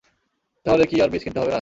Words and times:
তাহলে 0.65 0.83
কি 0.85 0.95
আর 1.01 1.09
বীজ 1.09 1.23
কিনতে 1.23 1.39
হবে 1.39 1.45
না? 1.45 1.49